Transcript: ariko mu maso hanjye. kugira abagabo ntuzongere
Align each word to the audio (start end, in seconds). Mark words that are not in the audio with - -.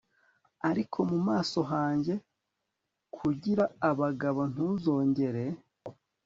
ariko 0.69 0.97
mu 1.11 1.19
maso 1.27 1.59
hanjye. 1.71 2.13
kugira 3.15 3.63
abagabo 3.89 4.41
ntuzongere 4.51 5.43